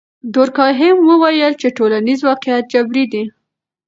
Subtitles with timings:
[0.35, 3.23] دورکهایم وویل چې ټولنیز واقعیت جبري دی.